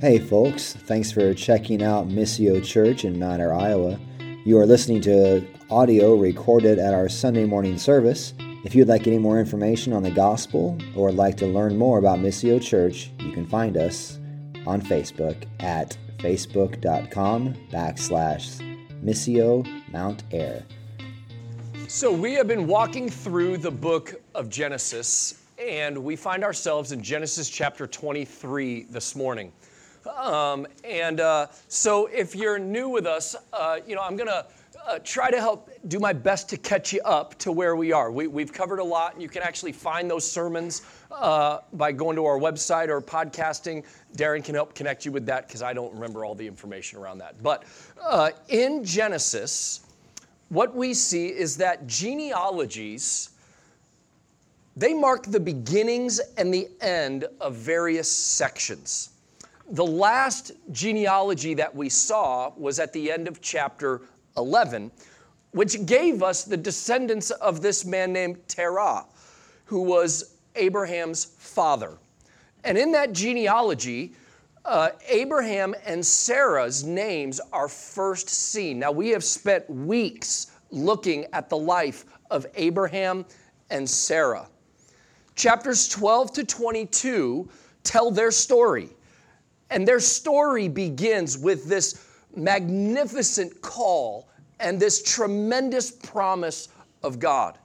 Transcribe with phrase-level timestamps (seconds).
[0.00, 3.98] Hey, folks, thanks for checking out Missio Church in Ayr, Iowa.
[4.44, 8.32] You are listening to audio recorded at our Sunday morning service.
[8.64, 12.20] If you'd like any more information on the gospel or like to learn more about
[12.20, 14.20] Missio Church, you can find us
[14.68, 20.64] on Facebook at facebook.com backslash Missio Mount Ayr.
[21.88, 27.02] So, we have been walking through the book of Genesis, and we find ourselves in
[27.02, 29.50] Genesis chapter 23 this morning.
[30.08, 34.46] Um, and uh, so, if you're new with us, uh, you know, I'm going to
[34.86, 38.10] uh, try to help do my best to catch you up to where we are.
[38.10, 42.16] We, have covered a lot, and you can actually find those sermons uh, by going
[42.16, 43.84] to our website or podcasting.
[44.16, 47.18] Darren can help connect you with that because I don't remember all the information around
[47.18, 47.42] that.
[47.42, 47.64] But
[48.02, 49.80] uh, in Genesis,
[50.48, 53.30] what we see is that genealogies
[54.78, 59.10] they mark the beginnings and the end of various sections.
[59.70, 64.00] The last genealogy that we saw was at the end of chapter
[64.38, 64.90] 11,
[65.50, 69.04] which gave us the descendants of this man named Terah,
[69.66, 71.98] who was Abraham's father.
[72.64, 74.14] And in that genealogy,
[74.64, 78.78] uh, Abraham and Sarah's names are first seen.
[78.78, 83.26] Now, we have spent weeks looking at the life of Abraham
[83.70, 84.48] and Sarah.
[85.34, 87.48] Chapters 12 to 22
[87.84, 88.90] tell their story.
[89.70, 94.28] And their story begins with this magnificent call
[94.60, 96.68] and this tremendous promise
[97.02, 97.58] of God.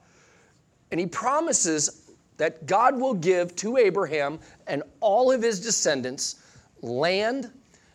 [0.90, 6.36] And he promises that God will give to Abraham and all of his descendants
[6.82, 7.50] land,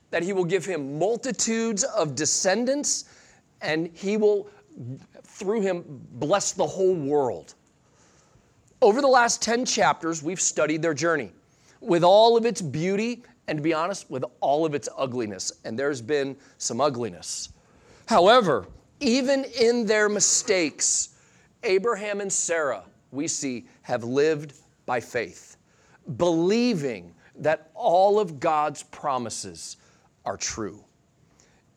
[0.09, 3.05] that he will give him multitudes of descendants,
[3.61, 4.49] and he will,
[5.23, 7.53] through him, bless the whole world.
[8.81, 11.31] Over the last 10 chapters, we've studied their journey
[11.81, 15.51] with all of its beauty and to be honest, with all of its ugliness.
[15.65, 17.49] And there's been some ugliness.
[18.05, 18.67] However,
[18.99, 21.15] even in their mistakes,
[21.63, 24.53] Abraham and Sarah, we see, have lived
[24.85, 25.57] by faith,
[26.17, 29.77] believing that all of God's promises
[30.25, 30.83] are true.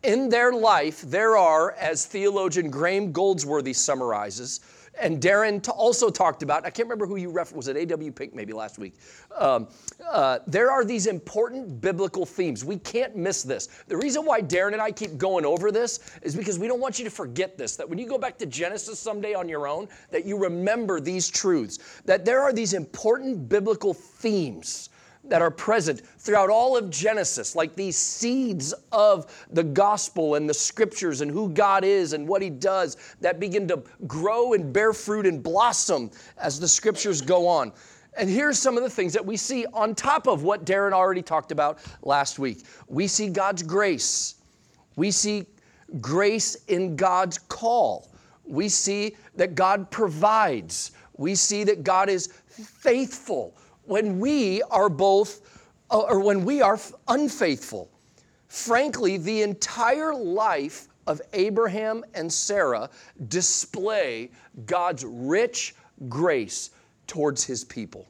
[0.02, 4.60] In their life, there are, as theologian Graham Goldsworthy summarizes,
[5.00, 8.12] and Darren also talked about, I can't remember who you referenced, was it A.W.
[8.12, 8.94] Pink maybe last week?
[9.36, 9.68] Um,
[10.10, 12.64] uh, there are these important biblical themes.
[12.64, 13.68] We can't miss this.
[13.88, 16.98] The reason why Darren and I keep going over this is because we don't want
[16.98, 19.88] you to forget this, that when you go back to Genesis someday on your own,
[20.10, 24.90] that you remember these truths, that there are these important biblical themes
[25.24, 30.54] that are present throughout all of Genesis, like these seeds of the gospel and the
[30.54, 34.92] scriptures and who God is and what He does that begin to grow and bear
[34.92, 37.72] fruit and blossom as the scriptures go on.
[38.14, 41.22] And here's some of the things that we see on top of what Darren already
[41.22, 42.66] talked about last week.
[42.88, 44.34] We see God's grace.
[44.96, 45.46] We see
[46.00, 48.10] grace in God's call.
[48.44, 50.92] We see that God provides.
[51.16, 53.56] We see that God is faithful
[53.92, 55.60] when we are both,
[55.90, 57.90] uh, or when we are unfaithful.
[58.48, 62.88] Frankly, the entire life of Abraham and Sarah
[63.28, 64.30] display
[64.64, 65.74] God's rich
[66.08, 66.70] grace
[67.06, 68.08] towards his people.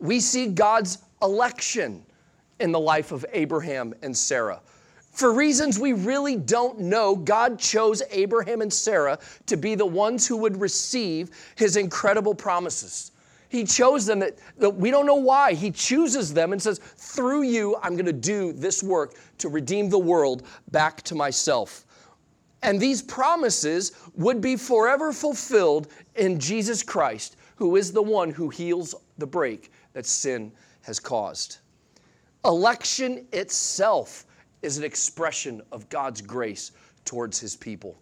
[0.00, 2.04] We see God's election
[2.58, 4.60] in the life of Abraham and Sarah.
[5.12, 10.26] For reasons we really don't know, God chose Abraham and Sarah to be the ones
[10.26, 13.09] who would receive his incredible promises.
[13.50, 15.54] He chose them that, that we don't know why.
[15.54, 19.90] He chooses them and says, Through you, I'm going to do this work to redeem
[19.90, 21.84] the world back to myself.
[22.62, 28.50] And these promises would be forever fulfilled in Jesus Christ, who is the one who
[28.50, 31.58] heals the break that sin has caused.
[32.44, 34.26] Election itself
[34.62, 36.70] is an expression of God's grace
[37.04, 37.98] towards his people.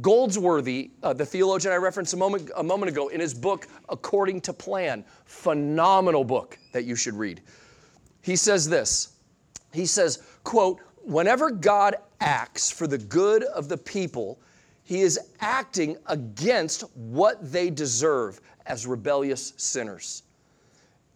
[0.00, 4.40] Goldsworthy, uh, the theologian I referenced a moment, a moment ago, in his book, According
[4.42, 7.40] to Plan, phenomenal book that you should read.
[8.22, 9.14] He says this
[9.72, 14.38] He says, quote, whenever God acts for the good of the people,
[14.84, 20.22] he is acting against what they deserve as rebellious sinners.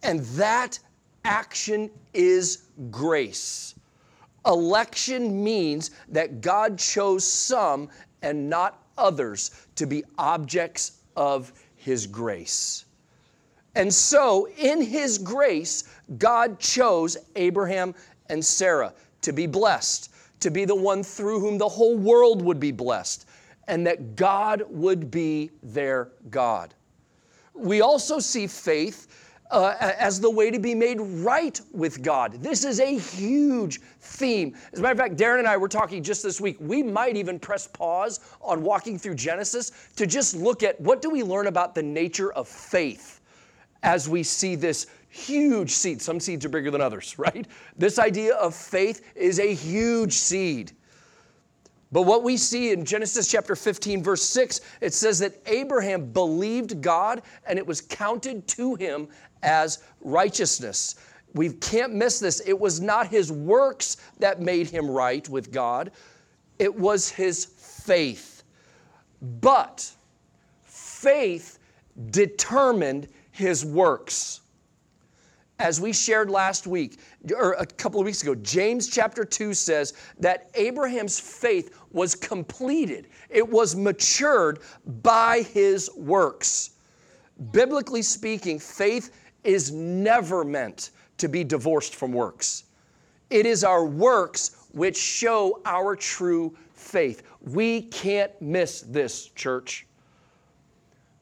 [0.03, 0.79] And that
[1.25, 3.75] action is grace.
[4.45, 7.89] Election means that God chose some
[8.23, 12.85] and not others to be objects of His grace.
[13.75, 15.83] And so, in His grace,
[16.17, 17.93] God chose Abraham
[18.29, 22.59] and Sarah to be blessed, to be the one through whom the whole world would
[22.59, 23.27] be blessed,
[23.67, 26.73] and that God would be their God.
[27.53, 29.22] We also see faith
[29.53, 32.41] uh, as the way to be made right with God.
[32.41, 34.55] This is a huge theme.
[34.73, 36.57] As a matter of fact, Darren and I were talking just this week.
[36.59, 41.09] We might even press pause on walking through Genesis to just look at what do
[41.11, 43.21] we learn about the nature of faith
[43.83, 46.01] as we see this huge seed.
[46.01, 47.45] Some seeds are bigger than others, right?
[47.77, 50.71] This idea of faith is a huge seed.
[51.93, 56.81] But what we see in Genesis chapter 15, verse 6, it says that Abraham believed
[56.81, 59.07] God and it was counted to him
[59.43, 60.95] as righteousness.
[61.33, 62.41] We can't miss this.
[62.45, 65.91] It was not his works that made him right with God,
[66.59, 68.43] it was his faith.
[69.41, 69.89] But
[70.63, 71.59] faith
[72.11, 74.41] determined his works
[75.63, 76.99] as we shared last week,
[77.33, 83.07] or a couple of weeks ago, James chapter 2 says that Abraham's faith was completed,
[83.29, 84.59] it was matured
[85.01, 86.71] by his works.
[87.51, 89.11] Biblically speaking, faith
[89.43, 92.65] is never meant to be divorced from works.
[93.29, 97.23] It is our works which show our true faith.
[97.41, 99.87] We can't miss this, church.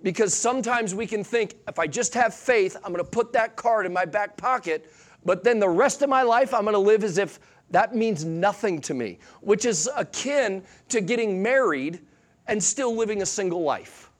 [0.03, 3.55] Because sometimes we can think, if I just have faith, I'm going to put that
[3.55, 4.91] card in my back pocket,
[5.23, 7.39] but then the rest of my life, I'm going to live as if
[7.69, 12.01] that means nothing to me, which is akin to getting married
[12.47, 14.10] and still living a single life.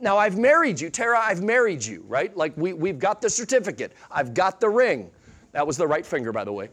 [0.00, 2.36] Now, I've married you, Tara, I've married you, right?
[2.36, 5.10] Like we, we've got the certificate, I've got the ring.
[5.52, 6.68] That was the right finger, by the way.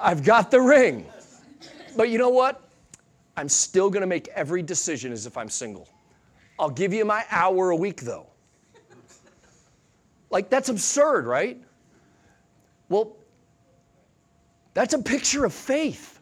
[0.00, 1.06] I've got the ring.
[1.96, 2.62] But you know what?
[3.36, 5.88] I'm still going to make every decision as if I'm single.
[6.58, 8.26] I'll give you my hour a week, though.
[10.30, 11.60] Like, that's absurd, right?
[12.88, 13.16] Well,
[14.74, 16.17] that's a picture of faith.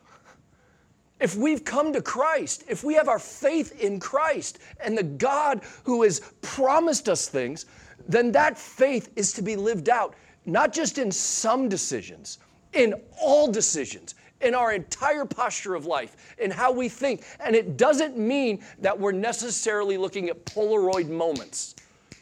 [1.19, 5.63] If we've come to Christ, if we have our faith in Christ and the God
[5.85, 7.67] who has promised us things,
[8.07, 10.15] then that faith is to be lived out,
[10.45, 12.39] not just in some decisions,
[12.75, 17.25] in all decisions, in our entire posture of life, in how we think.
[17.41, 21.77] And it doesn't mean that we're necessarily looking at Polaroid moments.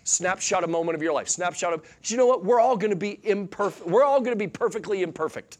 [0.05, 2.45] Snapshot a moment of your life, snapshot of, you know what?
[2.45, 3.89] We're all gonna be imperfect.
[3.89, 5.59] We're all gonna be perfectly imperfect.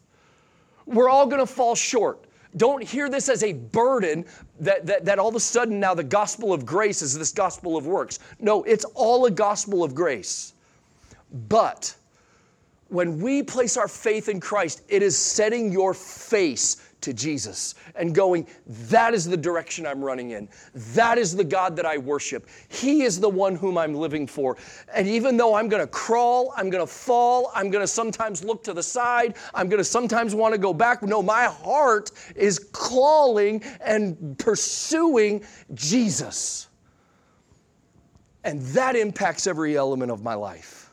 [0.87, 2.24] We're all gonna fall short.
[2.57, 4.25] Don't hear this as a burden
[4.61, 7.77] that, that, that all of a sudden now the gospel of grace is this gospel
[7.77, 8.21] of works.
[8.39, 10.53] No, it's all a gospel of grace.
[11.49, 11.95] But
[12.89, 18.15] when we place our faith in Christ, it is setting your face to Jesus and
[18.15, 20.49] going, that is the direction I'm running in.
[20.95, 22.49] That is the God that I worship.
[22.69, 24.57] He is the one whom I'm living for.
[24.95, 28.43] And even though I'm going to crawl, I'm going to fall, I'm going to sometimes
[28.43, 31.03] look to the side, I'm going to sometimes want to go back.
[31.03, 36.69] No, my heart is clawing and pursuing Jesus.
[38.45, 40.91] And that impacts every element of my life.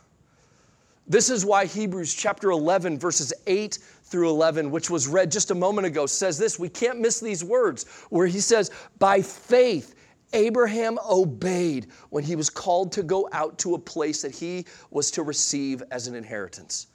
[1.11, 5.55] This is why Hebrews chapter 11, verses 8 through 11, which was read just a
[5.55, 6.57] moment ago, says this.
[6.57, 9.95] We can't miss these words where he says, By faith,
[10.31, 15.11] Abraham obeyed when he was called to go out to a place that he was
[15.11, 16.87] to receive as an inheritance.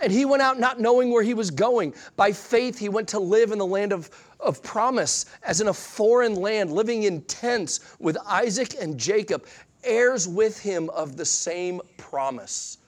[0.00, 1.94] And he went out not knowing where he was going.
[2.16, 4.10] By faith, he went to live in the land of,
[4.40, 9.46] of promise, as in a foreign land, living in tents with Isaac and Jacob,
[9.84, 12.78] heirs with him of the same promise.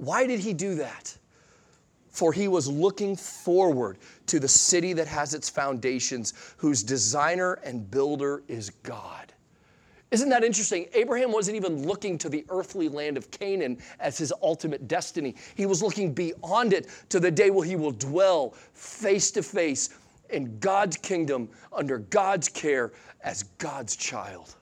[0.00, 1.14] Why did he do that?
[2.08, 7.88] For he was looking forward to the city that has its foundations, whose designer and
[7.90, 9.34] builder is God.
[10.10, 10.86] Isn't that interesting?
[10.94, 15.36] Abraham wasn't even looking to the earthly land of Canaan as his ultimate destiny.
[15.54, 19.90] He was looking beyond it to the day where he will dwell face to face
[20.30, 24.56] in God's kingdom under God's care as God's child.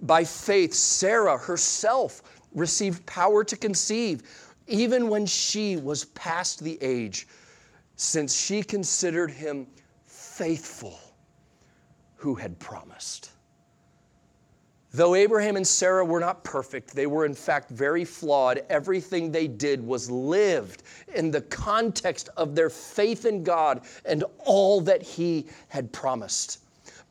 [0.00, 2.22] By faith, Sarah herself
[2.54, 4.22] received power to conceive,
[4.66, 7.26] even when she was past the age,
[7.96, 9.66] since she considered him
[10.06, 10.98] faithful
[12.16, 13.30] who had promised.
[14.92, 18.64] Though Abraham and Sarah were not perfect, they were in fact very flawed.
[18.70, 20.82] Everything they did was lived
[21.14, 26.60] in the context of their faith in God and all that He had promised.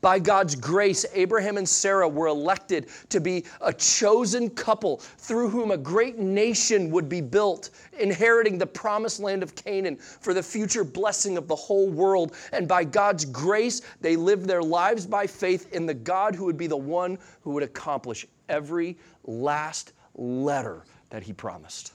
[0.00, 5.72] By God's grace, Abraham and Sarah were elected to be a chosen couple through whom
[5.72, 10.84] a great nation would be built, inheriting the promised land of Canaan for the future
[10.84, 12.36] blessing of the whole world.
[12.52, 16.58] And by God's grace, they lived their lives by faith in the God who would
[16.58, 21.92] be the one who would accomplish every last letter that he promised.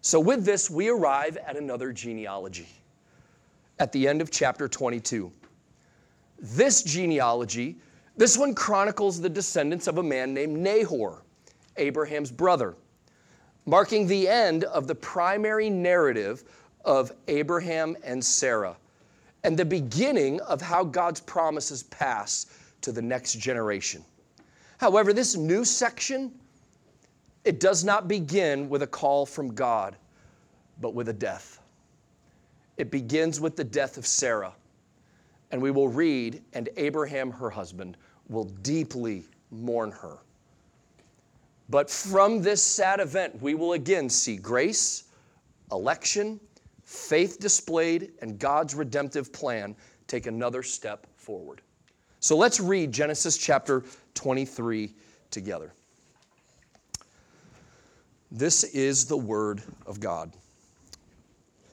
[0.00, 2.68] So, with this, we arrive at another genealogy
[3.78, 5.32] at the end of chapter 22.
[6.38, 7.78] This genealogy,
[8.16, 11.22] this one chronicles the descendants of a man named Nahor,
[11.76, 12.76] Abraham's brother.
[13.66, 16.44] marking the end of the primary narrative
[16.84, 18.76] of Abraham and Sarah
[19.42, 22.46] and the beginning of how God's promises pass
[22.80, 24.04] to the next generation.
[24.78, 26.32] However, this new section,
[27.44, 29.96] it does not begin with a call from God,
[30.80, 31.60] but with a death.
[32.76, 34.52] It begins with the death of Sarah.
[35.54, 37.96] And we will read, and Abraham, her husband,
[38.28, 40.18] will deeply mourn her.
[41.68, 45.04] But from this sad event, we will again see grace,
[45.70, 46.40] election,
[46.82, 49.76] faith displayed, and God's redemptive plan
[50.08, 51.60] take another step forward.
[52.18, 53.84] So let's read Genesis chapter
[54.14, 54.92] 23
[55.30, 55.72] together.
[58.32, 60.32] This is the word of God.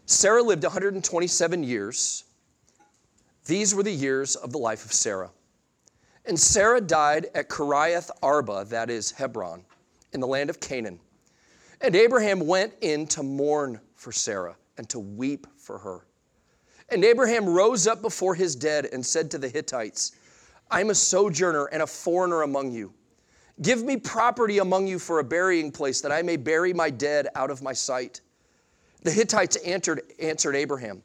[0.05, 2.25] Sarah lived 127 years.
[3.45, 5.31] These were the years of the life of Sarah.
[6.25, 9.65] And Sarah died at Kiriath Arba, that is Hebron,
[10.13, 11.00] in the land of Canaan.
[11.81, 16.05] And Abraham went in to mourn for Sarah and to weep for her.
[16.89, 20.12] And Abraham rose up before his dead and said to the Hittites,
[20.69, 22.93] I am a sojourner and a foreigner among you.
[23.62, 27.27] Give me property among you for a burying place, that I may bury my dead
[27.36, 28.21] out of my sight.
[29.03, 31.01] The Hittites answered, answered Abraham,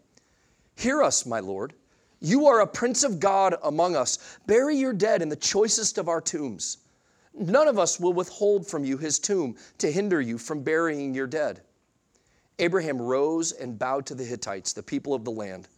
[0.75, 1.75] Hear us, my Lord.
[2.21, 4.39] You are a prince of God among us.
[4.47, 6.79] Bury your dead in the choicest of our tombs.
[7.35, 11.27] None of us will withhold from you his tomb to hinder you from burying your
[11.27, 11.61] dead.
[12.59, 15.69] Abraham rose and bowed to the Hittites, the people of the land.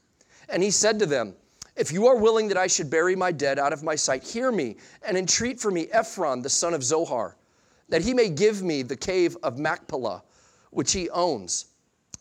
[0.49, 1.35] And he said to them,
[1.77, 4.53] If you are willing that I should bury my dead out of my sight, hear
[4.53, 7.37] me and entreat for me Ephron, the son of Zohar,
[7.89, 10.23] that he may give me the cave of Machpelah,
[10.71, 11.67] which he owns.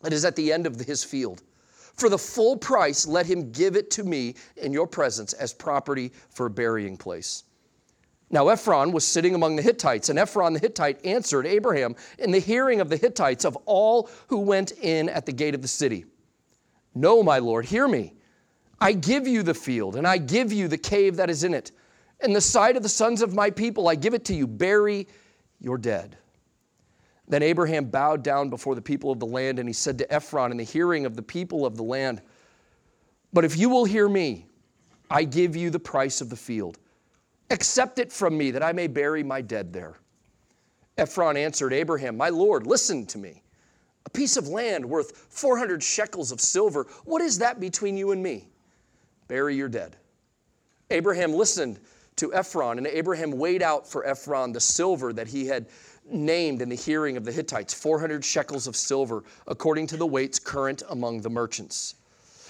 [0.03, 1.43] It is at the end of his field.
[1.97, 6.11] For the full price, let him give it to me in your presence as property
[6.29, 7.43] for a burying place.
[8.29, 12.39] Now Ephron was sitting among the Hittites, and Ephron the Hittite answered Abraham in the
[12.39, 16.05] hearing of the Hittites of all who went in at the gate of the city
[16.93, 18.13] No, my Lord, hear me.
[18.79, 21.71] I give you the field, and I give you the cave that is in it.
[22.21, 24.45] In the sight of the sons of my people, I give it to you.
[24.45, 25.07] Bury
[25.59, 26.17] your dead.
[27.27, 30.51] Then Abraham bowed down before the people of the land, and he said to Ephron
[30.51, 32.21] in the hearing of the people of the land,
[33.33, 34.45] But if you will hear me,
[35.09, 36.79] I give you the price of the field
[37.49, 39.95] Accept it from me that I may bury my dead there.
[40.97, 43.43] Ephron answered Abraham, My Lord, listen to me.
[44.05, 48.21] A piece of land worth 400 shekels of silver, what is that between you and
[48.21, 48.49] me?
[49.27, 49.97] Bury your dead.
[50.89, 51.79] Abraham listened
[52.15, 55.67] to Ephron, and Abraham weighed out for Ephron the silver that he had
[56.09, 60.39] named in the hearing of the Hittites 400 shekels of silver, according to the weights
[60.39, 61.95] current among the merchants.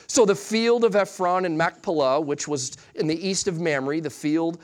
[0.07, 4.09] So the field of Ephron and Machpelah, which was in the east of Mamre, the
[4.09, 4.59] field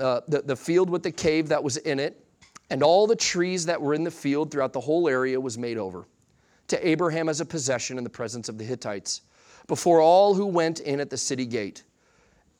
[0.00, 2.24] uh, the, the field with the cave that was in it,
[2.70, 5.78] and all the trees that were in the field throughout the whole area was made
[5.78, 6.06] over
[6.68, 9.22] to Abraham as a possession in the presence of the Hittites,
[9.66, 11.82] before all who went in at the city gate.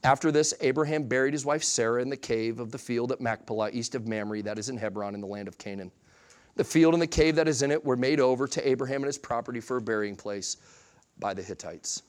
[0.04, 3.70] After this, Abraham buried his wife Sarah in the cave of the field at Machpelah,
[3.72, 5.90] east of Mamre, that is in Hebron, in the land of Canaan.
[6.54, 9.06] The field and the cave that is in it were made over to Abraham and
[9.06, 10.56] his property for a burying place
[11.18, 12.02] by the Hittites.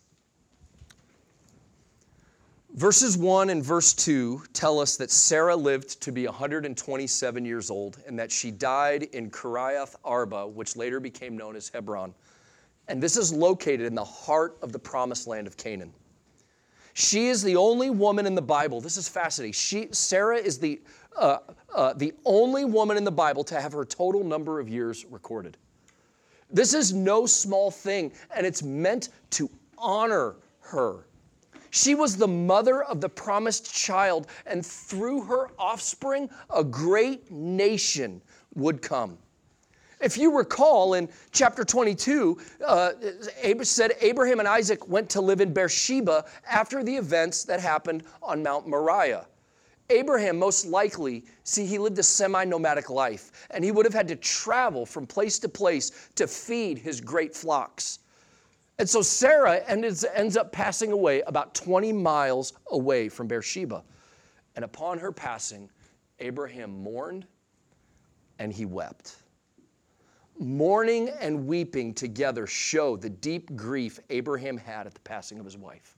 [2.75, 7.97] Verses 1 and verse 2 tell us that Sarah lived to be 127 years old
[8.05, 12.13] and that she died in Kiriath Arba, which later became known as Hebron.
[12.87, 15.93] And this is located in the heart of the promised land of Canaan.
[16.93, 18.81] She is the only woman in the Bible.
[18.81, 19.53] This is fascinating.
[19.53, 20.81] She, Sarah is the,
[21.17, 21.37] uh,
[21.73, 25.57] uh, the only woman in the Bible to have her total number of years recorded.
[26.51, 31.05] This is no small thing, and it's meant to honor her.
[31.71, 38.21] She was the mother of the promised child, and through her offspring, a great nation
[38.55, 39.17] would come.
[39.99, 42.91] If you recall in chapter 22, uh,
[43.63, 48.41] said Abraham and Isaac went to live in Beersheba after the events that happened on
[48.41, 49.27] Mount Moriah.
[49.89, 54.07] Abraham, most likely, see, he lived a semi nomadic life, and he would have had
[54.07, 57.99] to travel from place to place to feed his great flocks.
[58.77, 63.83] And so Sarah ends, ends up passing away about 20 miles away from Beersheba.
[64.55, 65.69] And upon her passing,
[66.19, 67.25] Abraham mourned
[68.37, 69.15] and he wept.
[70.39, 75.57] Mourning and weeping together show the deep grief Abraham had at the passing of his
[75.57, 75.97] wife.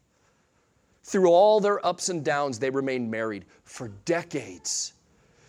[1.03, 4.93] Through all their ups and downs, they remained married for decades.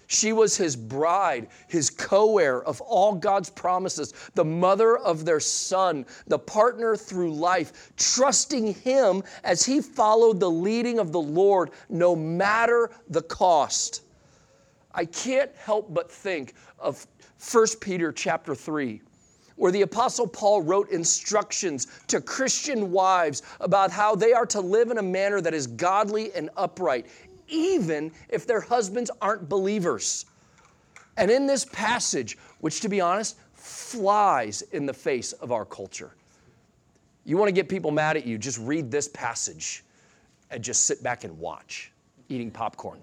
[0.08, 5.40] She was his bride, his co heir of all God's promises, the mother of their
[5.40, 11.70] son, the partner through life, trusting him as he followed the leading of the Lord
[11.88, 14.02] no matter the cost.
[14.94, 17.06] I can't help but think of
[17.50, 19.00] 1 Peter chapter 3
[19.56, 24.90] where the Apostle Paul wrote instructions to Christian wives about how they are to live
[24.90, 27.06] in a manner that is godly and upright,
[27.48, 30.24] even if their husbands aren't believers.
[31.16, 36.16] And in this passage, which to be honest, flies in the face of our culture.
[37.24, 39.84] You want to get people mad at you, just read this passage
[40.50, 41.92] and just sit back and watch,
[42.28, 43.00] eating popcorn.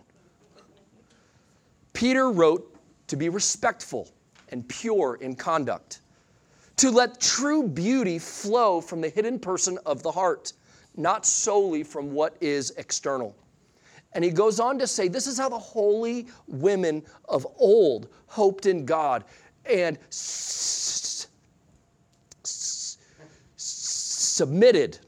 [1.94, 2.76] Peter wrote
[3.08, 4.10] to be respectful
[4.50, 6.02] and pure in conduct
[6.80, 10.54] to let true beauty flow from the hidden person of the heart,
[10.96, 13.36] not solely from what is external.
[14.14, 18.66] And he goes on to say, This is how the holy women of old hoped
[18.66, 19.26] in God
[19.66, 19.98] and
[24.40, 25.00] submitted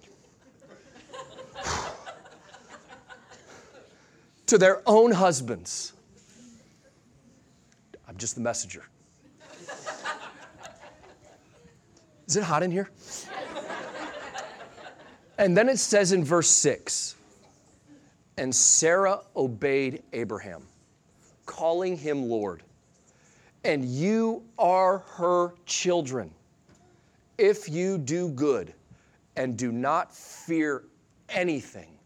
[4.45, 5.93] to their own husbands.
[8.05, 8.83] I'm just the messenger.
[12.31, 12.89] Is it hot in here?
[15.37, 17.17] and then it says in verse 6
[18.37, 20.65] And Sarah obeyed Abraham,
[21.45, 22.63] calling him Lord.
[23.65, 26.31] And you are her children
[27.37, 28.73] if you do good
[29.35, 30.85] and do not fear
[31.27, 31.99] anything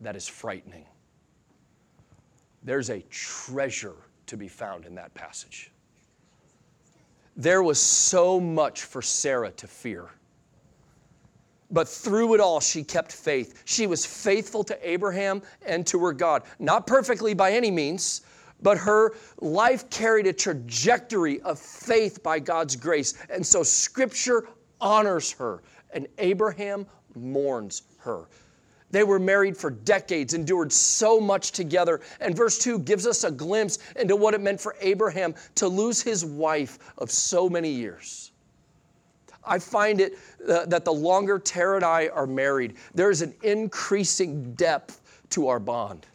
[0.00, 0.86] that is frightening.
[2.62, 3.96] There's a treasure
[4.26, 5.72] to be found in that passage.
[7.36, 10.08] There was so much for Sarah to fear.
[11.70, 13.62] But through it all, she kept faith.
[13.64, 16.44] She was faithful to Abraham and to her God.
[16.58, 18.22] Not perfectly by any means,
[18.62, 23.14] but her life carried a trajectory of faith by God's grace.
[23.28, 24.48] And so scripture
[24.80, 25.62] honors her,
[25.92, 28.28] and Abraham mourns her.
[28.96, 32.00] They were married for decades, endured so much together.
[32.18, 36.00] And verse 2 gives us a glimpse into what it meant for Abraham to lose
[36.00, 38.32] his wife of so many years.
[39.44, 40.14] I find it
[40.48, 45.48] uh, that the longer Tara and I are married, there is an increasing depth to
[45.48, 46.06] our bond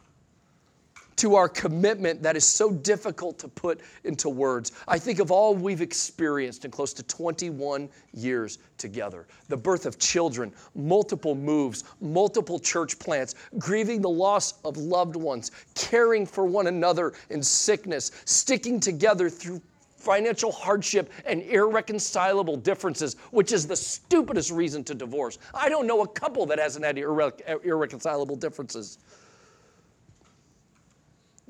[1.21, 4.71] to our commitment that is so difficult to put into words.
[4.87, 9.99] I think of all we've experienced in close to 21 years together the birth of
[9.99, 16.65] children, multiple moves, multiple church plants, grieving the loss of loved ones, caring for one
[16.65, 19.61] another in sickness, sticking together through
[19.97, 25.37] financial hardship and irreconcilable differences, which is the stupidest reason to divorce.
[25.53, 28.97] I don't know a couple that hasn't had irre- irreconcilable differences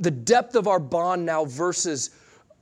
[0.01, 2.09] the depth of our bond now versus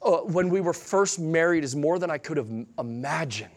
[0.01, 3.51] uh, when we were first married is more than I could have imagined.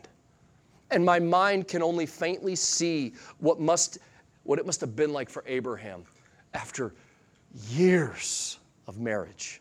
[0.91, 3.99] And my mind can only faintly see what, must,
[4.45, 6.05] what it must have been like for Abraham
[6.55, 6.95] after
[7.69, 9.61] years of marriage.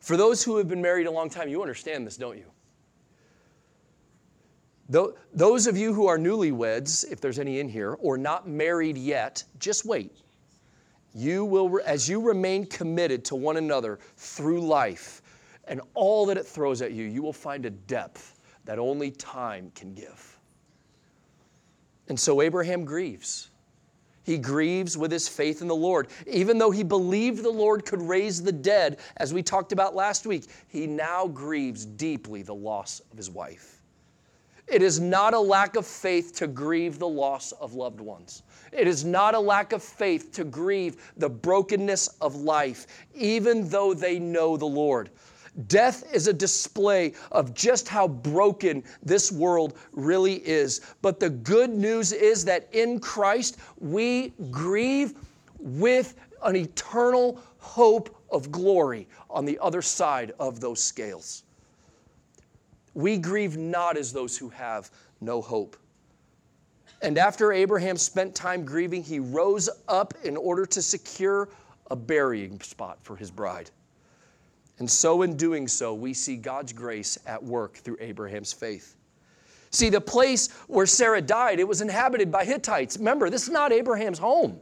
[0.00, 2.46] For those who have been married a long time, you understand this, don't you?
[5.32, 9.44] Those of you who are newlyweds, if there's any in here, or not married yet,
[9.58, 10.21] just wait
[11.14, 15.22] you will, as you remain committed to one another through life
[15.64, 19.70] and all that it throws at you, you will find a depth that only time
[19.74, 20.38] can give.
[22.08, 23.50] And so Abraham grieves.
[24.24, 26.08] He grieves with his faith in the Lord.
[26.26, 30.26] Even though he believed the Lord could raise the dead, as we talked about last
[30.26, 33.71] week, he now grieves deeply the loss of his wife.
[34.72, 38.42] It is not a lack of faith to grieve the loss of loved ones.
[38.72, 43.92] It is not a lack of faith to grieve the brokenness of life, even though
[43.92, 45.10] they know the Lord.
[45.66, 50.80] Death is a display of just how broken this world really is.
[51.02, 55.12] But the good news is that in Christ we grieve
[55.58, 61.42] with an eternal hope of glory on the other side of those scales.
[62.94, 65.76] We grieve not as those who have no hope.
[67.00, 71.48] And after Abraham spent time grieving, he rose up in order to secure
[71.90, 73.70] a burying spot for his bride.
[74.78, 78.96] And so, in doing so, we see God's grace at work through Abraham's faith.
[79.70, 82.98] See, the place where Sarah died, it was inhabited by Hittites.
[82.98, 84.58] Remember, this is not Abraham's home.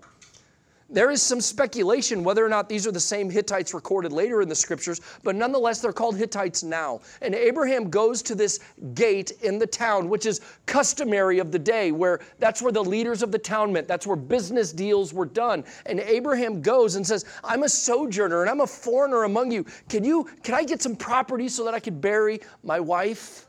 [0.92, 4.48] There is some speculation whether or not these are the same Hittites recorded later in
[4.48, 7.00] the scriptures, but nonetheless, they're called Hittites now.
[7.22, 8.58] And Abraham goes to this
[8.94, 13.22] gate in the town, which is customary of the day, where that's where the leaders
[13.22, 13.86] of the town met.
[13.86, 15.64] That's where business deals were done.
[15.86, 19.64] And Abraham goes and says, I'm a sojourner and I'm a foreigner among you.
[19.88, 23.46] Can you, can I get some property so that I could bury my wife?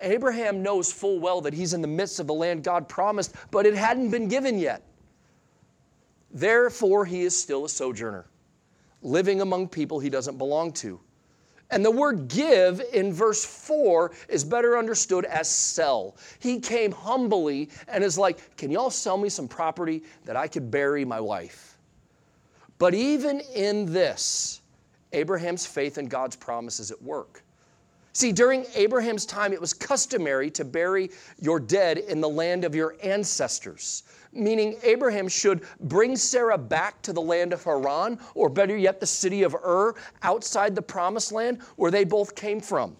[0.00, 3.66] Abraham knows full well that he's in the midst of the land God promised, but
[3.66, 4.82] it hadn't been given yet.
[6.32, 8.26] Therefore, he is still a sojourner,
[9.02, 11.00] living among people he doesn't belong to.
[11.70, 16.16] And the word give in verse 4 is better understood as sell.
[16.40, 20.70] He came humbly and is like, Can y'all sell me some property that I could
[20.70, 21.78] bury my wife?
[22.78, 24.62] But even in this,
[25.12, 27.42] Abraham's faith in God's promise is at work.
[28.12, 32.74] See, during Abraham's time, it was customary to bury your dead in the land of
[32.74, 38.76] your ancestors, meaning Abraham should bring Sarah back to the land of Haran, or better
[38.76, 42.96] yet, the city of Ur, outside the promised land where they both came from.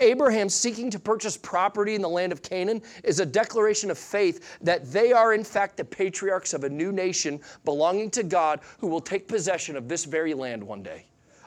[0.00, 4.58] Abraham seeking to purchase property in the land of Canaan is a declaration of faith
[4.60, 8.88] that they are, in fact, the patriarchs of a new nation belonging to God who
[8.88, 11.06] will take possession of this very land one day.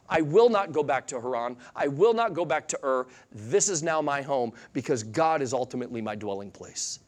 [0.10, 1.58] I will not go back to Haran.
[1.76, 3.08] I will not go back to Ur.
[3.32, 7.00] This is now my home because God is ultimately my dwelling place.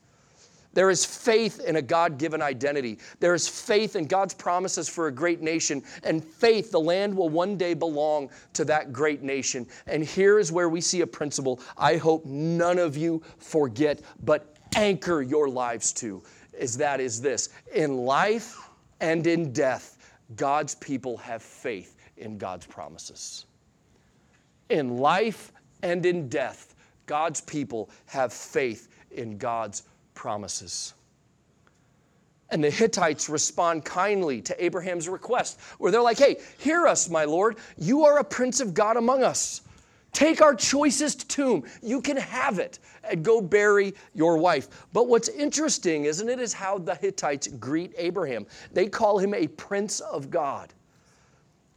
[0.73, 2.99] There is faith in a God given identity.
[3.19, 7.29] There is faith in God's promises for a great nation, and faith the land will
[7.29, 9.65] one day belong to that great nation.
[9.87, 14.55] And here is where we see a principle I hope none of you forget, but
[14.75, 16.21] anchor your lives to
[16.57, 18.57] is that is this in life
[19.01, 19.97] and in death,
[20.35, 23.45] God's people have faith in God's promises.
[24.69, 25.51] In life
[25.81, 30.93] and in death, God's people have faith in God's promises.
[32.51, 37.25] And the Hittites respond kindly to Abraham's request, where they're like, hey, hear us, my
[37.25, 37.57] Lord.
[37.77, 39.61] You are a prince of God among us.
[40.11, 41.63] Take our choicest tomb.
[41.83, 44.87] You can have it and go bury your wife.
[44.91, 48.47] But what's interesting, isn't it, is how the Hittites greet Abraham.
[48.73, 50.73] They call him a prince of God.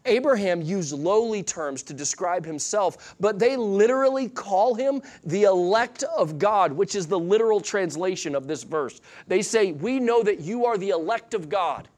[0.04, 6.38] Abraham used lowly terms to describe himself, but they literally call him the elect of
[6.38, 9.00] God, which is the literal translation of this verse.
[9.28, 11.88] They say, We know that you are the elect of God.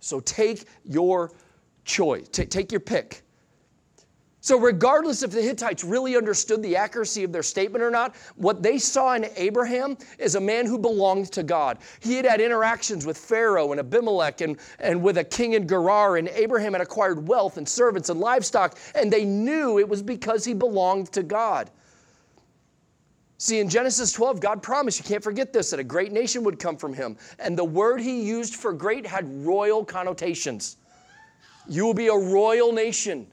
[0.00, 1.30] So take your
[1.84, 3.22] choice, T- take your pick.
[4.42, 8.62] So, regardless if the Hittites really understood the accuracy of their statement or not, what
[8.62, 11.76] they saw in Abraham is a man who belonged to God.
[12.00, 16.16] He had had interactions with Pharaoh and Abimelech and, and with a king in Gerar,
[16.16, 20.42] and Abraham had acquired wealth and servants and livestock, and they knew it was because
[20.42, 21.70] he belonged to God.
[23.36, 26.58] See, in Genesis 12, God promised, you can't forget this, that a great nation would
[26.58, 27.16] come from him.
[27.38, 30.78] And the word he used for great had royal connotations.
[31.68, 33.26] You will be a royal nation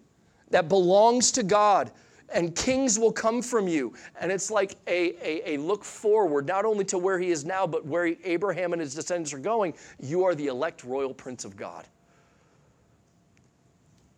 [0.49, 1.91] that belongs to God,
[2.29, 3.93] and kings will come from you.
[4.19, 7.65] And it's like a, a, a, look forward, not only to where he is now,
[7.65, 9.73] but where Abraham and his descendants are going.
[9.99, 11.88] You are the elect royal prince of God.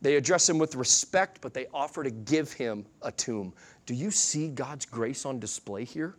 [0.02, 3.54] They address him with respect, but they offer to give him a tomb.
[3.86, 6.16] Do you see God's grace on display here?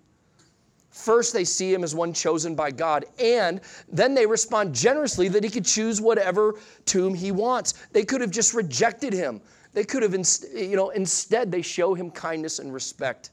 [0.91, 5.45] First, they see him as one chosen by God, and then they respond generously that
[5.45, 7.75] he could choose whatever tomb he wants.
[7.93, 9.41] They could have just rejected him.
[9.73, 10.15] They could have,
[10.55, 13.31] you know, instead they show him kindness and respect.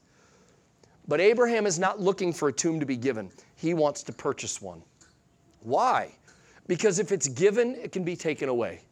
[1.08, 3.30] But Abraham is not looking for a tomb to be given.
[3.56, 4.82] He wants to purchase one.
[5.60, 6.14] Why?
[6.66, 8.82] Because if it's given, it can be taken away.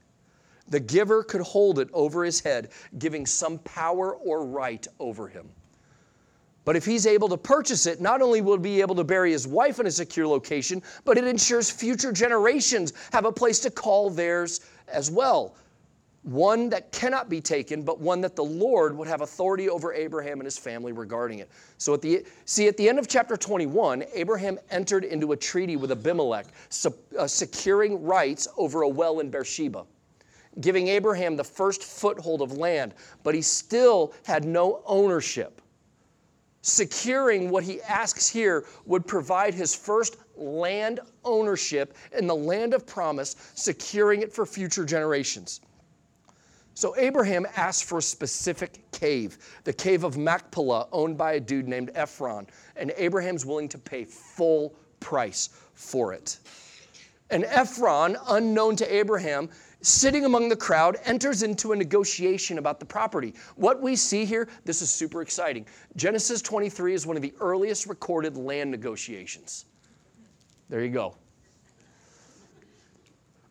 [0.68, 5.48] The giver could hold it over his head, giving some power or right over him.
[6.64, 9.30] But if he's able to purchase it, not only will he be able to bury
[9.30, 13.70] his wife in a secure location, but it ensures future generations have a place to
[13.70, 15.54] call theirs as well
[16.26, 20.40] one that cannot be taken, but one that the Lord would have authority over Abraham
[20.40, 21.48] and his family regarding it.
[21.78, 25.76] So at the see at the end of chapter 21, Abraham entered into a treaty
[25.76, 26.46] with Abimelech,
[27.16, 29.84] uh, securing rights over a well in Beersheba,
[30.60, 35.62] giving Abraham the first foothold of land, but he still had no ownership.
[36.62, 42.84] Securing what he asks here would provide his first land ownership in the land of
[42.84, 45.60] promise, securing it for future generations.
[46.76, 51.66] So Abraham asked for a specific cave, the cave of Machpelah, owned by a dude
[51.66, 56.38] named Ephron, and Abraham's willing to pay full price for it.
[57.30, 59.48] And Ephron, unknown to Abraham,
[59.80, 63.32] sitting among the crowd, enters into a negotiation about the property.
[63.54, 65.66] What we see here, this is super exciting.
[65.96, 69.64] Genesis 23 is one of the earliest recorded land negotiations.
[70.68, 71.16] There you go.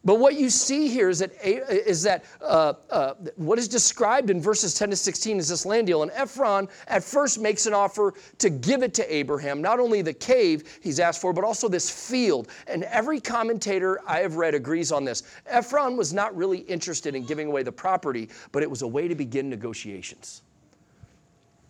[0.05, 4.39] But what you see here is that, is that uh, uh, what is described in
[4.39, 6.03] verses 10 to 16 is this land deal.
[6.03, 10.13] And Ephron at first makes an offer to give it to Abraham, not only the
[10.13, 12.49] cave he's asked for, but also this field.
[12.67, 15.23] And every commentator I have read agrees on this.
[15.47, 19.07] Ephron was not really interested in giving away the property, but it was a way
[19.07, 20.43] to begin negotiations.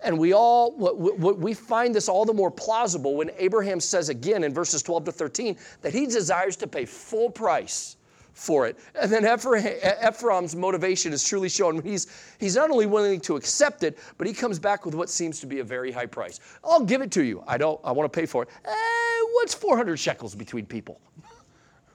[0.02, 4.54] And we all, we find this all the more plausible when Abraham says again in
[4.54, 7.96] verses 12 to 13 that he desires to pay full price
[8.36, 8.78] for it.
[9.00, 11.82] And then Ephron's motivation is truly shown.
[11.82, 15.40] He's, he's not only willing to accept it, but he comes back with what seems
[15.40, 16.42] to be a very high price.
[16.64, 17.44] I'll give it to you.
[17.48, 18.50] I don't, I want to pay for it.
[18.66, 21.00] Eh, what's 400 shekels between people?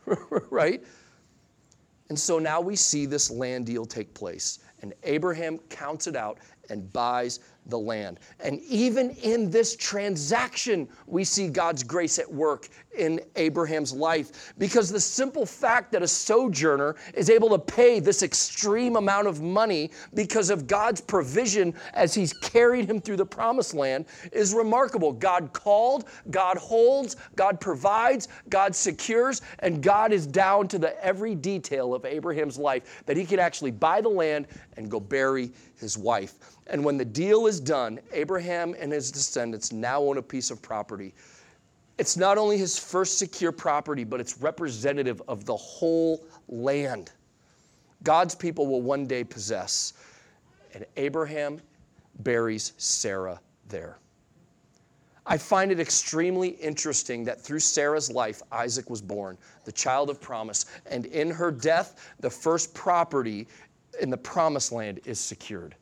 [0.51, 0.83] right?
[2.09, 4.61] And so now we see this land deal take place.
[4.81, 6.39] And Abraham counts it out
[6.71, 8.21] and buys the land.
[8.41, 14.91] And even in this transaction, we see God's grace at work in Abraham's life because
[14.91, 19.91] the simple fact that a sojourner is able to pay this extreme amount of money
[20.15, 25.13] because of God's provision as he's carried him through the promised land is remarkable.
[25.13, 31.35] God called, God holds, God provides, God secures, and God is down to the every
[31.35, 35.97] detail of Abraham's life that he could actually buy the land and go bury his
[35.97, 36.35] wife.
[36.71, 40.63] And when the deal is done, Abraham and his descendants now own a piece of
[40.63, 41.13] property.
[41.99, 47.11] It's not only his first secure property, but it's representative of the whole land.
[48.05, 49.95] God's people will one day possess.
[50.73, 51.61] And Abraham
[52.21, 53.99] buries Sarah there.
[55.27, 60.21] I find it extremely interesting that through Sarah's life, Isaac was born, the child of
[60.21, 60.67] promise.
[60.87, 63.49] And in her death, the first property
[64.01, 65.75] in the promised land is secured.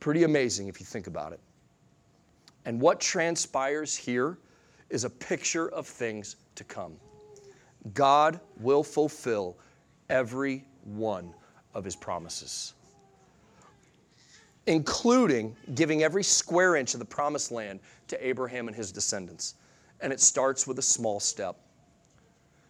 [0.00, 1.40] Pretty amazing if you think about it.
[2.64, 4.38] And what transpires here
[4.90, 6.96] is a picture of things to come.
[7.94, 9.56] God will fulfill
[10.08, 11.34] every one
[11.74, 12.74] of his promises,
[14.66, 19.54] including giving every square inch of the promised land to Abraham and his descendants.
[20.00, 21.56] And it starts with a small step.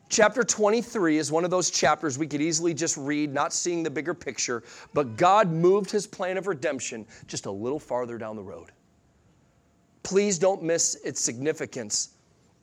[0.09, 3.91] Chapter 23 is one of those chapters we could easily just read, not seeing the
[3.91, 4.63] bigger picture,
[4.95, 8.73] but God moved his plan of redemption just a little farther down the road.
[10.03, 12.11] Please don't miss its significance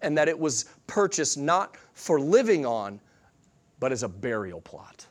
[0.02, 3.00] and that it was purchased not for living on,
[3.80, 5.06] but as a burial plot.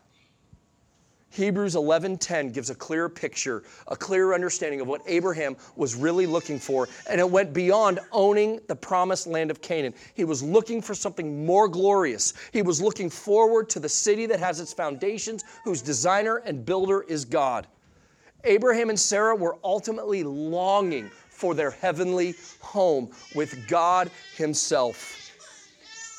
[1.35, 6.61] Hebrews 11:10 gives a clear picture, a clear understanding of what Abraham was really looking
[6.61, 9.95] for, and it went beyond owning the promised land of Canaan.
[10.15, 12.35] He was looking for something more glorious.
[12.53, 17.03] He was looking forward to the city that has its foundations, whose designer and builder
[17.03, 17.67] is God.
[18.45, 25.24] Abraham and Sarah were ultimately longing for their heavenly home with God himself.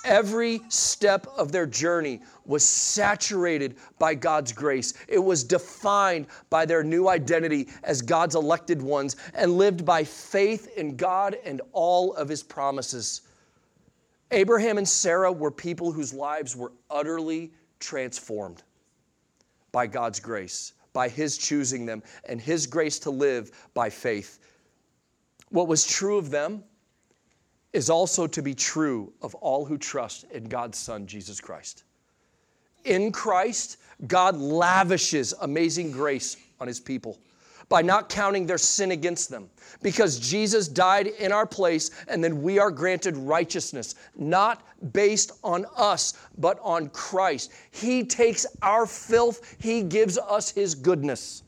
[0.06, 4.94] Every step of their journey was saturated by God's grace.
[5.08, 10.78] It was defined by their new identity as God's elected ones and lived by faith
[10.78, 13.22] in God and all of his promises.
[14.30, 18.62] Abraham and Sarah were people whose lives were utterly transformed
[19.72, 24.38] by God's grace, by his choosing them, and his grace to live by faith.
[25.50, 26.64] What was true of them
[27.76, 31.84] is also to be true of all who trust in God's Son, Jesus Christ.
[32.86, 37.20] In Christ, God lavishes amazing grace on his people
[37.68, 39.50] by not counting their sin against them.
[39.82, 44.62] Because Jesus died in our place, and then we are granted righteousness, not
[44.94, 47.52] based on us, but on Christ.
[47.72, 51.44] He takes our filth, He gives us His goodness.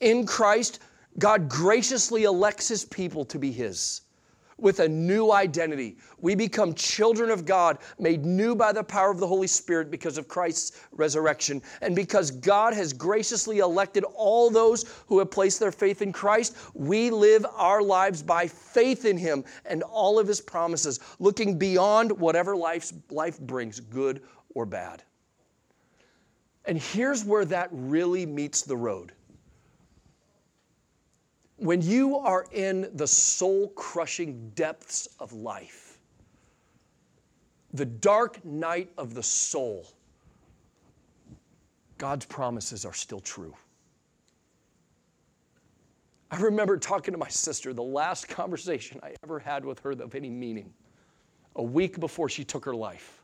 [0.00, 0.78] In Christ,
[1.18, 4.00] God graciously elects His people to be His
[4.58, 5.96] with a new identity.
[6.18, 10.16] We become children of God, made new by the power of the Holy Spirit because
[10.16, 11.60] of Christ's resurrection.
[11.82, 16.56] And because God has graciously elected all those who have placed their faith in Christ,
[16.74, 22.10] we live our lives by faith in Him and all of His promises, looking beyond
[22.12, 24.22] whatever life's, life brings, good
[24.54, 25.02] or bad.
[26.64, 29.12] And here's where that really meets the road
[31.56, 35.98] when you are in the soul crushing depths of life,
[37.72, 39.86] the dark night of the soul,
[41.98, 43.54] God's promises are still true.
[46.30, 50.14] I remember talking to my sister, the last conversation I ever had with her of
[50.14, 50.72] any meaning,
[51.56, 53.22] a week before she took her life.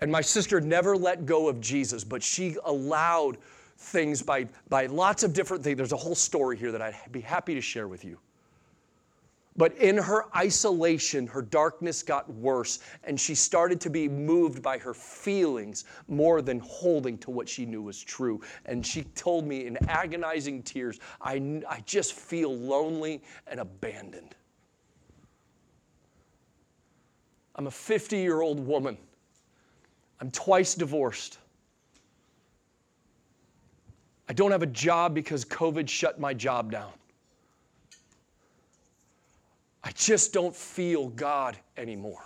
[0.00, 3.38] And my sister never let go of Jesus, but she allowed
[3.78, 5.76] things by, by lots of different things.
[5.76, 8.18] There's a whole story here that I'd be happy to share with you.
[9.56, 14.78] But in her isolation, her darkness got worse, and she started to be moved by
[14.78, 18.40] her feelings more than holding to what she knew was true.
[18.66, 24.36] And she told me in agonizing tears, I, I just feel lonely and abandoned.
[27.56, 28.96] I'm a 50 year old woman,
[30.20, 31.38] I'm twice divorced.
[34.28, 36.92] I don't have a job because COVID shut my job down.
[39.82, 42.24] I just don't feel God anymore.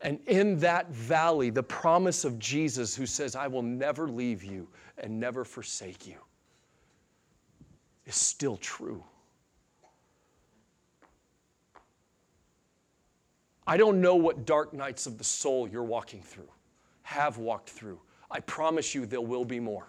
[0.00, 4.68] And in that valley, the promise of Jesus, who says, I will never leave you
[4.98, 6.18] and never forsake you,
[8.04, 9.02] is still true.
[13.66, 16.48] I don't know what dark nights of the soul you're walking through,
[17.02, 17.98] have walked through.
[18.30, 19.88] I promise you there will be more.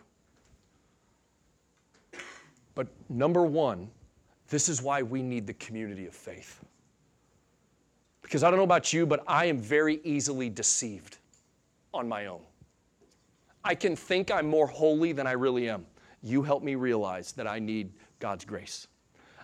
[2.76, 3.90] But number one,
[4.50, 6.64] this is why we need the community of faith.
[8.22, 11.18] Because I don't know about you, but I am very easily deceived
[11.94, 12.42] on my own.
[13.64, 15.86] I can think I'm more holy than I really am.
[16.22, 18.88] You help me realize that I need God's grace.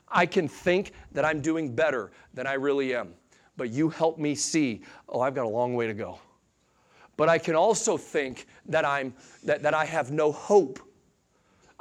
[0.08, 3.13] I can think that I'm doing better than I really am,
[3.58, 6.19] but you help me see, oh, I've got a long way to go.
[7.17, 10.80] But I can also think that, I'm, that, that I have no hope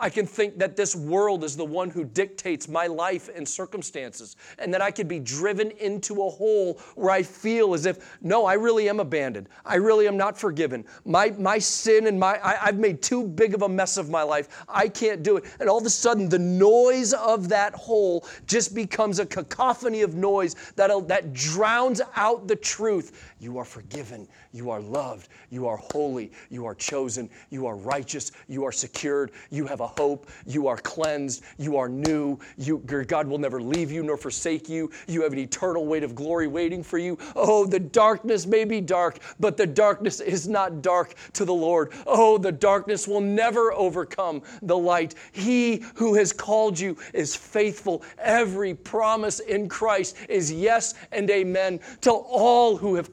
[0.03, 4.35] I can think that this world is the one who dictates my life and circumstances,
[4.59, 8.45] and that I could be driven into a hole where I feel as if, no,
[8.45, 9.49] I really am abandoned.
[9.65, 10.85] I really am not forgiven.
[11.05, 14.25] My, my sin and my, I, I've made too big of a mess of my
[14.25, 14.65] life.
[14.69, 15.45] I can't do it.
[15.61, 20.17] And all of a sudden, the noise of that hole just becomes a cacophony of
[20.17, 23.32] noise that, that drowns out the truth.
[23.43, 24.29] You are forgiven.
[24.53, 25.29] You are loved.
[25.51, 26.31] You are holy.
[26.49, 27.29] You are chosen.
[27.51, 28.31] You are righteous.
[28.47, 29.33] You are secured.
[29.51, 30.31] You have a hope.
[30.47, 31.43] You are cleansed.
[31.59, 32.39] You are new.
[32.57, 34.93] You, God will never leave you nor forsake you.
[35.09, 37.19] You have an eternal weight of glory waiting for you.
[37.35, 41.93] Oh, the darkness may be dark, but the darkness is not dark to the Lord.
[42.07, 45.17] Oh, the darkness will never overcome the light.
[45.33, 48.05] He who has called you is faithful.
[48.19, 53.11] Every promise in Christ is yes and amen to all who have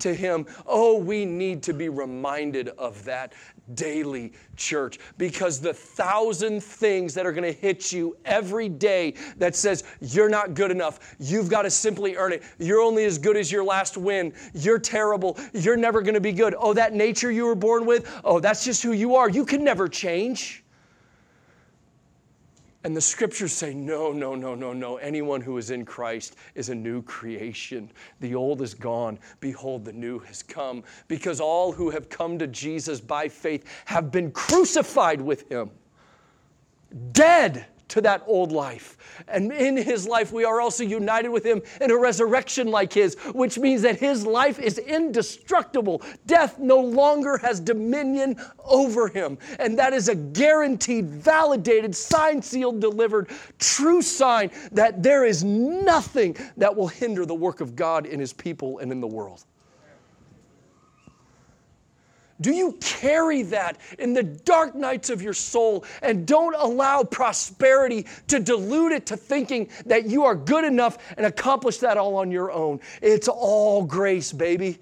[0.00, 0.46] to him.
[0.66, 3.32] Oh, we need to be reminded of that
[3.74, 9.56] daily, church, because the thousand things that are going to hit you every day that
[9.56, 12.42] says you're not good enough, you've got to simply earn it.
[12.58, 14.32] You're only as good as your last win.
[14.54, 15.38] You're terrible.
[15.52, 16.54] You're never going to be good.
[16.58, 19.28] Oh, that nature you were born with, oh, that's just who you are.
[19.28, 20.63] You can never change.
[22.84, 24.98] And the scriptures say, no, no, no, no, no.
[24.98, 27.90] Anyone who is in Christ is a new creation.
[28.20, 29.18] The old is gone.
[29.40, 30.84] Behold, the new has come.
[31.08, 35.70] Because all who have come to Jesus by faith have been crucified with him,
[37.12, 38.96] dead to that old life.
[39.28, 43.14] And in his life, we are also united with him in a resurrection like his,
[43.34, 46.02] which means that his life is indestructible.
[46.26, 49.38] Death no longer has dominion over him.
[49.58, 56.36] And that is a guaranteed, validated, sign sealed, delivered, true sign that there is nothing
[56.56, 59.44] that will hinder the work of God in his people and in the world.
[62.44, 68.04] Do you carry that in the dark nights of your soul and don't allow prosperity
[68.26, 72.30] to dilute it to thinking that you are good enough and accomplish that all on
[72.30, 72.80] your own?
[73.00, 74.78] It's all grace, baby.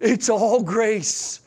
[0.00, 1.40] It's all grace.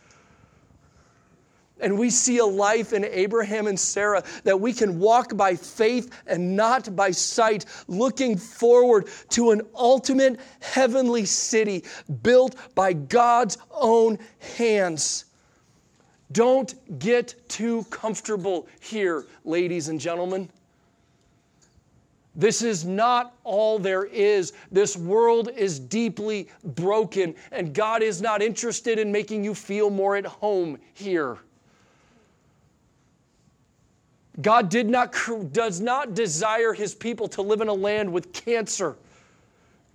[1.81, 6.09] And we see a life in Abraham and Sarah that we can walk by faith
[6.25, 11.83] and not by sight, looking forward to an ultimate heavenly city
[12.23, 14.17] built by God's own
[14.57, 15.25] hands.
[16.31, 20.49] Don't get too comfortable here, ladies and gentlemen.
[22.35, 24.53] This is not all there is.
[24.71, 30.15] This world is deeply broken, and God is not interested in making you feel more
[30.17, 31.37] at home here.
[34.41, 35.15] God did not,
[35.51, 38.97] does not desire his people to live in a land with cancer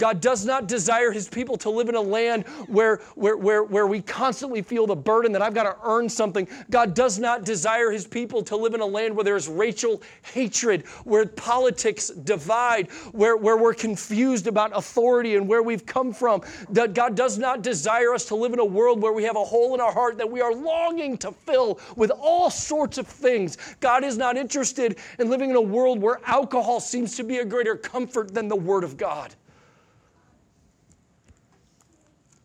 [0.01, 3.87] God does not desire his people to live in a land where, where, where, where
[3.87, 6.49] we constantly feel the burden that I've got to earn something.
[6.71, 10.87] God does not desire his people to live in a land where there's racial hatred,
[11.05, 16.41] where politics divide, where, where we're confused about authority and where we've come from.
[16.73, 19.75] God does not desire us to live in a world where we have a hole
[19.75, 23.59] in our heart that we are longing to fill with all sorts of things.
[23.81, 27.45] God is not interested in living in a world where alcohol seems to be a
[27.45, 29.35] greater comfort than the Word of God.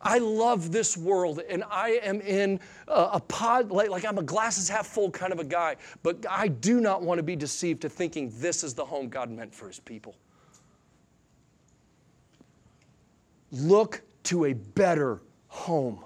[0.05, 4.23] I love this world and I am in a, a pod, like, like I'm a
[4.23, 7.81] glasses half full kind of a guy, but I do not want to be deceived
[7.81, 10.15] to thinking this is the home God meant for his people.
[13.51, 16.03] Look to a better home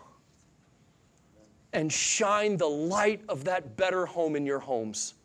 [1.73, 5.15] and shine the light of that better home in your homes.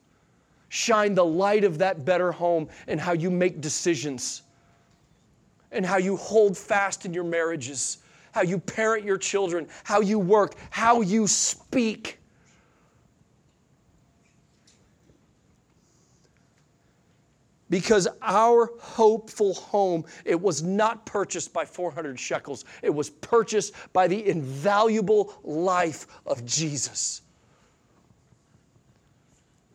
[0.68, 4.43] Shine the light of that better home in how you make decisions
[5.70, 7.99] and how you hold fast in your marriages
[8.35, 12.18] how you parent your children, how you work, how you speak.
[17.70, 24.07] because our hopeful home it was not purchased by 400 shekels it was purchased by
[24.07, 27.22] the invaluable life of jesus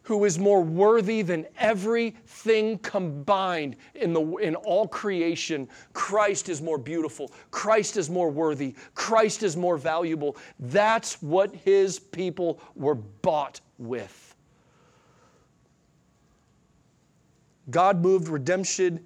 [0.09, 5.69] who is more worthy than everything combined in, the, in all creation.
[5.93, 7.31] Christ is more beautiful.
[7.51, 8.73] Christ is more worthy.
[8.95, 10.35] Christ is more valuable.
[10.59, 14.33] That's what his people were bought with.
[17.69, 19.05] God moved redemption,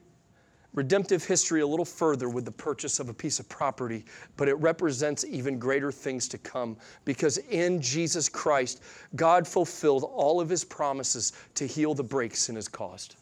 [0.74, 4.06] redemptive history a little further with the purchase of a piece of property,
[4.38, 8.82] but it represents even greater things to come because in Jesus Christ,
[9.16, 13.16] God fulfilled all of his promises to heal the breaks in his caused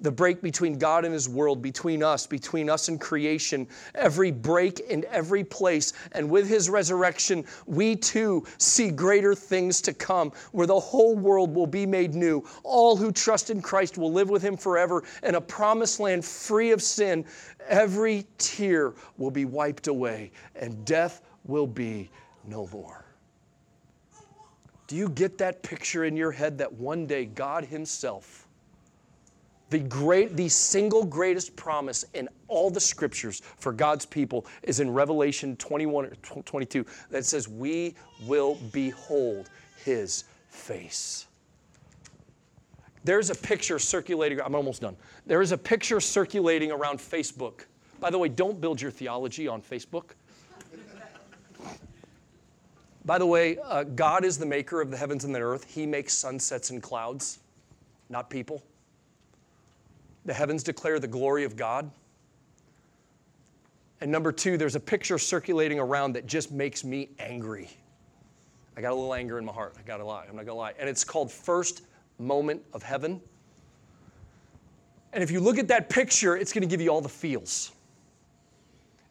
[0.00, 4.80] the break between God and His world, between us, between us and creation, every break
[4.80, 5.92] in every place.
[6.12, 11.54] And with His resurrection, we too see greater things to come, where the whole world
[11.54, 12.44] will be made new.
[12.64, 16.72] All who trust in Christ will live with Him forever in a promised land free
[16.72, 17.24] of sin.
[17.68, 22.10] Every tear will be wiped away, and death will be
[22.46, 23.04] no more.
[24.86, 28.43] Do you get that picture in your head that one day God Himself
[29.74, 34.88] the, great, the single greatest promise in all the scriptures for God's people is in
[34.88, 39.50] Revelation 21 or 22 that says, We will behold
[39.84, 41.26] his face.
[43.02, 44.96] There's a picture circulating, I'm almost done.
[45.26, 47.62] There is a picture circulating around Facebook.
[47.98, 50.10] By the way, don't build your theology on Facebook.
[53.04, 55.64] By the way, uh, God is the maker of the heavens and the earth.
[55.64, 57.40] He makes sunsets and clouds,
[58.08, 58.62] not people.
[60.24, 61.90] The heavens declare the glory of God.
[64.00, 67.70] And number two, there's a picture circulating around that just makes me angry.
[68.76, 69.74] I got a little anger in my heart.
[69.78, 70.24] I got to lie.
[70.28, 70.74] I'm not going to lie.
[70.78, 71.82] And it's called First
[72.18, 73.20] Moment of Heaven.
[75.12, 77.72] And if you look at that picture, it's going to give you all the feels.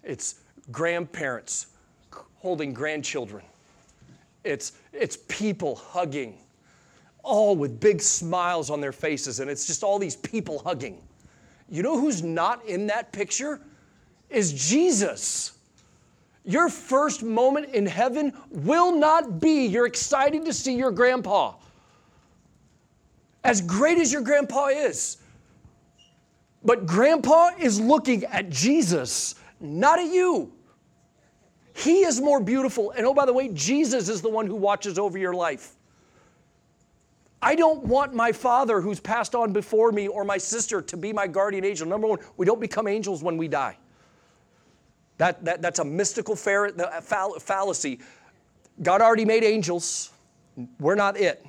[0.03, 0.41] It's
[0.71, 1.67] grandparents
[2.35, 3.43] holding grandchildren.
[4.43, 6.37] It's, it's people hugging
[7.23, 11.01] all with big smiles on their faces, and it's just all these people hugging.
[11.69, 13.61] You know who's not in that picture?
[14.29, 15.53] Is Jesus.
[16.45, 21.53] Your first moment in heaven will not be you're excited to see your grandpa.
[23.43, 25.17] As great as your grandpa is.
[26.65, 30.51] But grandpa is looking at Jesus, not at you.
[31.75, 32.91] He is more beautiful.
[32.91, 35.75] And oh, by the way, Jesus is the one who watches over your life.
[37.43, 41.11] I don't want my father who's passed on before me or my sister to be
[41.11, 41.85] my guardian angel.
[41.85, 43.77] Number one, we don't become angels when we die.
[45.17, 47.99] That, that, that's a mystical fallacy.
[48.81, 50.11] God already made angels,
[50.79, 51.45] we're not it.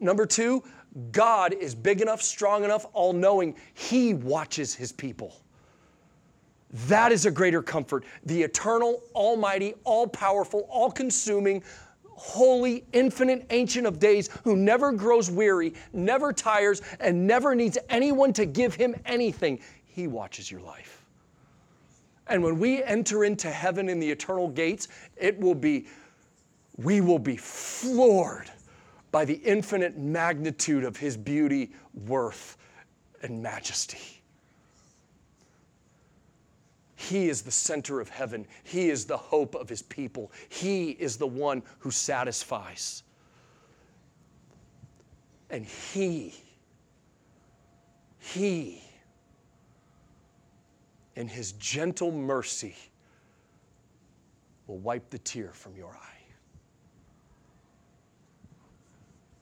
[0.00, 0.64] Number two,
[1.12, 3.54] God is big enough, strong enough, all knowing.
[3.72, 5.40] He watches his people.
[6.88, 8.04] That is a greater comfort.
[8.26, 11.62] The eternal, almighty, all powerful, all consuming,
[12.16, 18.32] holy, infinite, ancient of days who never grows weary, never tires, and never needs anyone
[18.32, 19.58] to give him anything.
[19.84, 21.04] He watches your life.
[22.26, 25.86] And when we enter into heaven in the eternal gates, it will be,
[26.76, 28.50] we will be floored
[29.12, 31.72] by the infinite magnitude of his beauty,
[32.06, 32.56] worth,
[33.22, 34.13] and majesty.
[37.08, 38.46] He is the center of heaven.
[38.62, 40.32] He is the hope of his people.
[40.48, 43.02] He is the one who satisfies.
[45.50, 46.34] And he,
[48.18, 48.82] he,
[51.16, 52.74] in his gentle mercy,
[54.66, 56.22] will wipe the tear from your eye.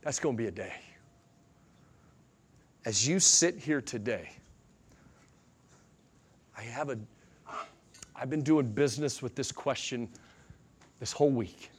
[0.03, 0.75] That's going to be a day.
[2.85, 4.31] As you sit here today,
[6.59, 6.99] I have a
[8.15, 10.09] I've been doing business with this question
[11.01, 11.71] this whole week.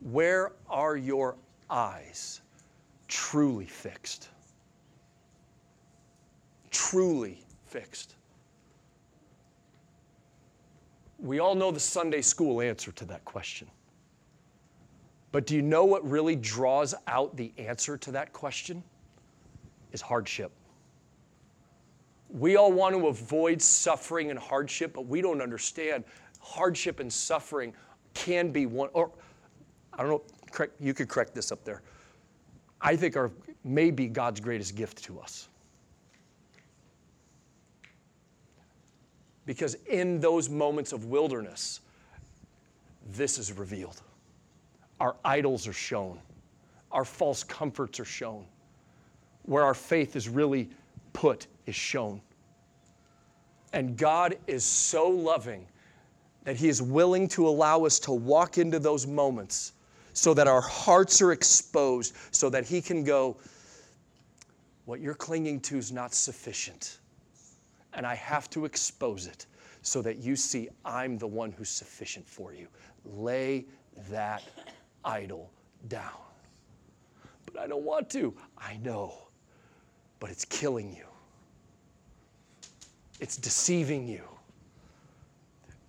[0.00, 1.36] Where are your
[1.68, 2.40] eyes
[3.08, 4.28] truly fixed?
[6.70, 8.14] Truly fixed.
[11.18, 13.68] We all know the Sunday school answer to that question.
[15.32, 18.82] But do you know what really draws out the answer to that question?
[19.92, 20.52] Is hardship.
[22.36, 26.04] We all want to avoid suffering and hardship, but we don't understand
[26.38, 27.72] hardship and suffering
[28.12, 29.10] can be one, or
[29.94, 31.80] I don't know, correct, you could correct this up there.
[32.80, 33.30] I think are
[33.64, 35.48] may be God's greatest gift to us.
[39.46, 41.80] Because in those moments of wilderness,
[43.08, 44.02] this is revealed.
[45.00, 46.18] Our idols are shown,
[46.92, 48.44] our false comforts are shown
[49.44, 50.68] where our faith is really
[51.12, 52.20] put is shown.
[53.72, 55.66] And God is so loving
[56.44, 59.72] that He is willing to allow us to walk into those moments
[60.12, 63.36] so that our hearts are exposed, so that He can go,
[64.84, 66.98] What you're clinging to is not sufficient.
[67.92, 69.46] And I have to expose it
[69.82, 72.66] so that you see I'm the one who's sufficient for you.
[73.04, 73.66] Lay
[74.10, 74.42] that
[75.04, 75.50] idol
[75.88, 76.10] down.
[77.46, 78.34] But I don't want to.
[78.58, 79.14] I know.
[80.18, 81.06] But it's killing you,
[83.20, 84.22] it's deceiving you.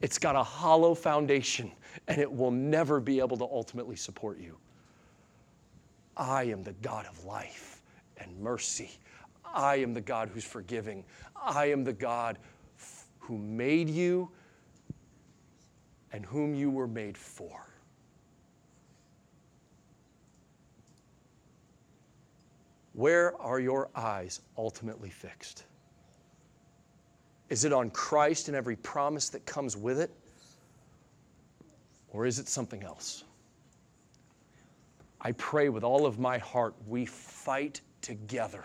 [0.01, 1.71] It's got a hollow foundation
[2.07, 4.57] and it will never be able to ultimately support you.
[6.15, 7.81] I am the God of life
[8.17, 8.91] and mercy.
[9.45, 11.03] I am the God who's forgiving.
[11.35, 12.37] I am the God
[13.19, 14.29] who made you
[16.11, 17.67] and whom you were made for.
[22.93, 25.66] Where are your eyes ultimately fixed?
[27.49, 30.11] Is it on Christ and every promise that comes with it?
[32.09, 33.23] Or is it something else?
[35.21, 38.63] I pray with all of my heart we fight together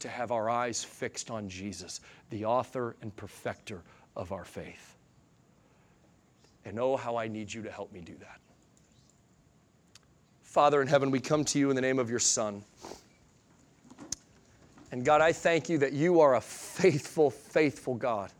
[0.00, 2.00] to have our eyes fixed on Jesus,
[2.30, 3.82] the author and perfecter
[4.16, 4.96] of our faith.
[6.64, 8.40] And oh, how I need you to help me do that.
[10.42, 12.64] Father in heaven, we come to you in the name of your Son.
[14.92, 18.30] And God, I thank you that you are a faithful, faithful God.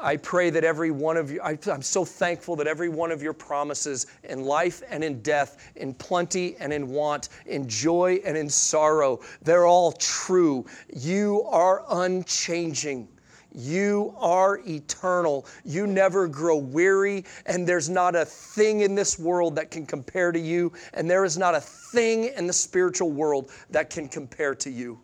[0.00, 3.20] I pray that every one of you, I, am so thankful that every one of
[3.20, 8.36] your promises in life and in death, in plenty and in want, in joy and
[8.36, 10.64] in sorrow, they're all true.
[10.94, 13.08] You are unchanging.
[13.54, 15.46] You are eternal.
[15.64, 20.32] You never grow weary, and there's not a thing in this world that can compare
[20.32, 24.54] to you, and there is not a thing in the spiritual world that can compare
[24.56, 25.00] to you.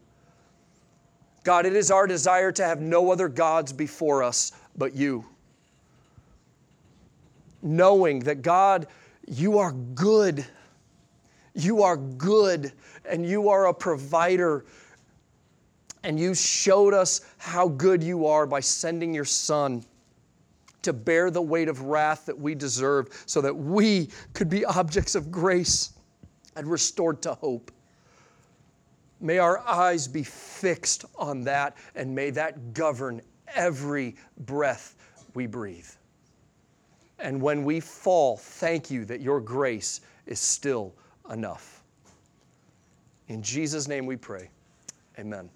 [1.42, 5.24] God, it is our desire to have no other gods before us but you.
[7.62, 8.86] Knowing that, God,
[9.26, 10.44] you are good.
[11.54, 12.72] You are good,
[13.08, 14.64] and you are a provider.
[16.04, 19.84] And you showed us how good you are by sending your Son
[20.82, 25.14] to bear the weight of wrath that we deserve so that we could be objects
[25.14, 25.94] of grace
[26.56, 27.72] and restored to hope.
[29.20, 33.22] May our eyes be fixed on that, and may that govern
[33.54, 34.96] every breath
[35.32, 35.88] we breathe.
[37.18, 40.94] And when we fall, thank you that your grace is still
[41.30, 41.82] enough.
[43.28, 44.50] In Jesus' name we pray.
[45.18, 45.48] Amen.